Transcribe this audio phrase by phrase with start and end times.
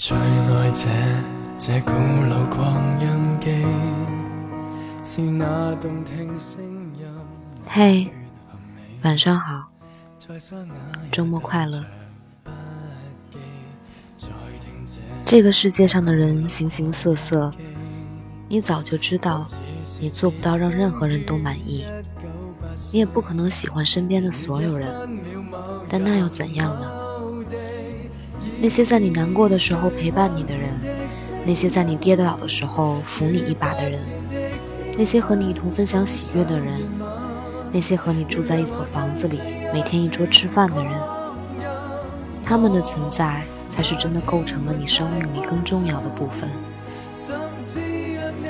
[0.00, 0.88] 最爱这
[1.58, 3.66] 这古老光阴机，
[5.04, 7.04] 是那动听声音。
[7.66, 8.08] 嘿，
[9.02, 9.68] 晚上好，
[11.10, 11.84] 周末快乐。
[15.26, 17.52] 这个世界上的人形形色色，
[18.46, 19.44] 你早就知道，
[20.00, 21.84] 你做不到让任何人都满意，
[22.92, 24.88] 你也不可能喜欢身边的所有人，
[25.88, 26.88] 但那又怎样呢？
[28.60, 30.72] 那些在你难过的时候陪伴你的人，
[31.46, 34.00] 那些在你跌倒的时候扶你一把的人，
[34.96, 36.80] 那些和你一同分享喜悦的人，
[37.72, 39.40] 那些和你住在一所房子里
[39.72, 40.92] 每天一桌吃饭的人，
[42.44, 43.42] 他们的存在。
[43.70, 46.48] 才是真的构成了你生命里更重要的部分。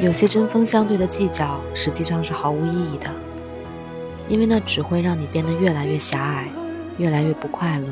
[0.00, 3.10] 有些针锋相对的计较，实际上是毫无意义的，
[4.28, 6.48] 因为那只会让你变得越来越狭隘，
[6.98, 7.88] 越来越不快乐。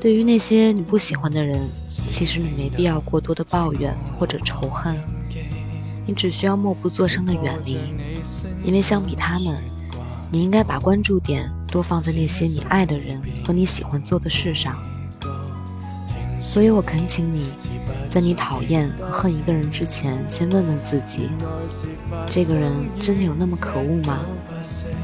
[0.00, 4.96] 对于那些你不喜欢的人，其实你没必要过多的抱怨或者仇恨，
[6.06, 7.78] 你只需要默不作声的远离，
[8.62, 9.56] 因为相比他们，
[10.30, 14.76] 你应该把关注点多放在那些你爱的人和你喜欢做的事上。
[16.44, 17.50] 所以我恳请你，
[18.08, 21.28] 在你讨厌和恨一个人之前，先问问自己：
[22.30, 24.20] 这个人真的有那么可恶吗？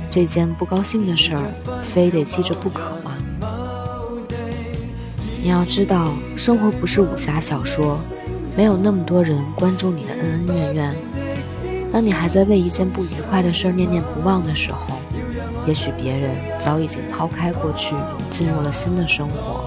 [0.09, 3.17] 这件不高兴的事儿，非得记着不可吗？
[5.43, 7.99] 你要知道，生活不是武侠小说，
[8.57, 10.95] 没有那么多人关注你的恩恩怨怨。
[11.93, 15.01] 当你还在为一件不愉快的事念念不忘的时候，
[15.67, 17.97] 也许别人早已经抛开过去，
[18.31, 19.65] 进入了新的生活。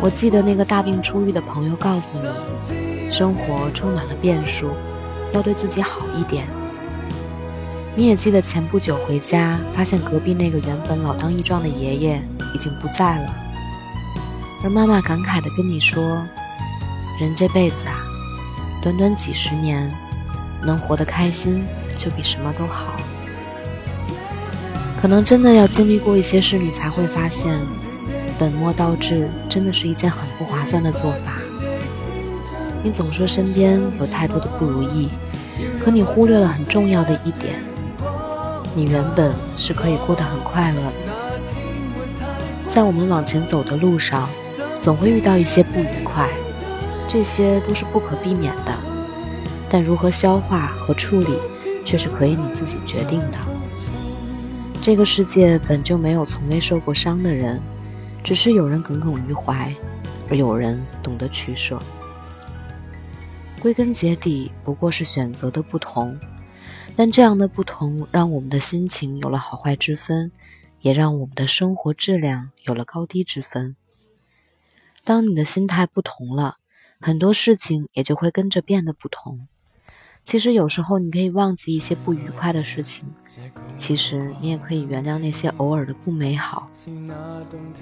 [0.00, 2.26] 我记得那个大病初愈的朋友告诉
[2.70, 4.70] 你，生活充满了变数，
[5.34, 6.46] 要对自己好一点。
[7.94, 12.22] 你也记得前不久回家，发现隔壁那个原本老当益壮的爷爷
[12.54, 13.34] 已经不在了，
[14.62, 16.26] 而妈妈感慨地跟你说
[17.20, 17.94] ：“人这辈子啊，
[18.82, 19.90] 短短几十年，
[20.62, 21.64] 能活得开心
[21.96, 22.96] 就比什么都好。
[25.00, 27.58] 可能真的要经历过一些事，你才会发现。”
[28.38, 31.34] 本末倒置真的是一件很不划算的做法。
[32.82, 35.10] 你总说身边有太多的不如意，
[35.78, 37.62] 可你忽略了很重要的一点：
[38.74, 41.01] 你原本是可以过得很快乐的。
[42.72, 44.26] 在我们往前走的路上，
[44.80, 46.26] 总会遇到一些不愉快，
[47.06, 48.74] 这些都是不可避免的。
[49.68, 51.36] 但如何消化和处理，
[51.84, 53.36] 却是可以你自己决定的。
[54.80, 57.60] 这个世界本就没有从未受过伤的人。
[58.24, 59.70] 只是有人耿耿于怀，
[60.30, 61.78] 而有人懂得取舍。
[63.60, 66.10] 归根结底，不过是选择的不同。
[66.96, 70.30] 但这样的不同，让我们的心情有了好坏之分，
[70.82, 73.74] 也让我们的生活质量有了高低之分。
[75.04, 76.58] 当你的心态不同了，
[77.00, 79.48] 很多事情也就会跟着变得不同。
[80.24, 83.12] 其实有时候你可以忘记一些不愉快的事情，
[83.76, 86.70] 其实你也可以原谅那些偶尔的不美好。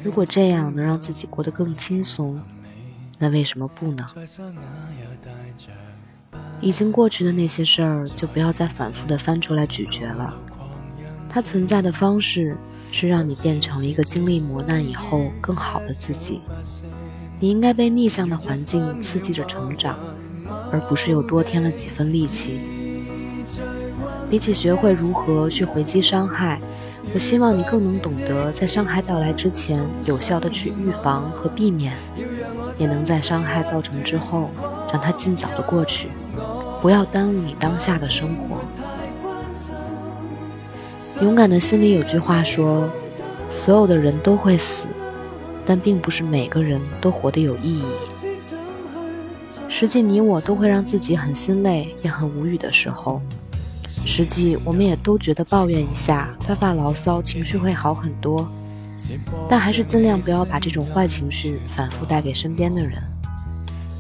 [0.03, 2.41] 如果这样能让自己过得更轻松，
[3.19, 4.07] 那为什么不呢？
[6.63, 10.35] 已经过去的那些事儿，就不要再反复的翻出来咀嚼了。
[11.29, 12.57] 它存在的方式
[12.91, 16.41] 是让你变成了一个经历磨难以后更好的自己。
[17.39, 19.99] 你应该被逆向的环境刺激着成长。
[20.73, 22.61] 而不是又多添了几分力气。
[24.29, 26.61] 比起学会如何去回击伤害，
[27.13, 31.93] 我希望你更能懂得在伤害到来之前，有效的去预防和避免，
[32.77, 34.51] 也能在伤害造成之后，
[34.93, 36.09] 让它尽早的过去，
[36.81, 38.59] 不要耽误你当下的生活。
[41.19, 42.89] 勇敢的心里有句话说：
[43.49, 44.87] 所有的人都会死，
[45.67, 47.85] 但并不是每个人都活得有意义。
[49.69, 53.21] 实际你我都会让自己很心累，也很无语的时候。
[54.07, 58.51] 实际我们也都觉得抱怨一下，发发牢骚，情绪会好很多。
[59.49, 62.99] 但还是尽量不要把这种坏情绪反复带给身边的人，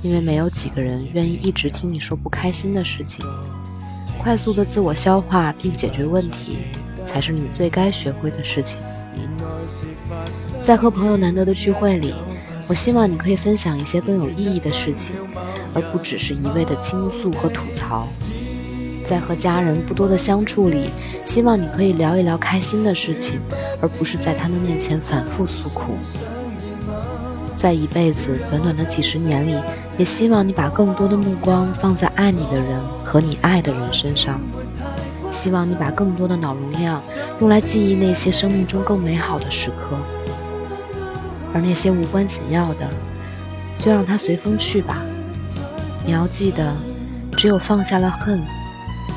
[0.01, 3.27] 因为没有几个人愿意一直听你说不开心的事情。
[4.23, 6.59] 快速的自我消化并解决问题，
[7.11, 8.79] 才是你最该学会的事情。
[10.63, 12.15] 在和朋友难得的聚会里。
[12.69, 15.17] 我希望你可以分享一些更有意义的事情，
[15.75, 18.07] 而不只是一味的倾诉和吐槽。
[19.05, 20.89] 在和家人不多的相处里，
[21.25, 23.41] 希望你可以聊一聊开心的事情，
[23.81, 25.95] 而不是在他们面前反复诉苦。
[27.57, 29.57] 在一辈子短短的几十年里，
[29.99, 34.41] 也希望你把更多的目光放在爱你的人和你爱的人身上。
[35.31, 37.01] 希望你把更多的脑容量
[37.41, 39.97] 用来记忆那些生命中更美好的时刻。
[41.53, 42.89] 而那些无关紧要的，
[43.79, 44.97] 就让它随风去吧。
[46.05, 46.75] 你要记得，
[47.37, 48.43] 只有放下了恨，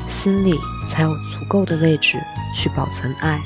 [0.08, 0.58] 心里
[0.88, 2.18] 才有足够的位置
[2.54, 3.40] 去保存爱。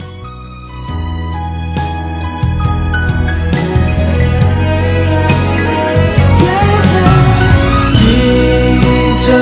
[9.21, 9.35] 最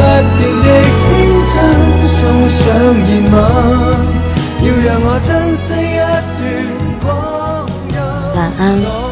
[0.00, 0.66] 不斷的
[0.96, 1.04] 天
[1.46, 3.36] 真，送上热吻，
[4.62, 6.00] 要让我珍惜一
[6.38, 6.40] 段
[7.02, 7.04] 光
[7.90, 7.94] 阴。
[8.34, 9.09] 晚安。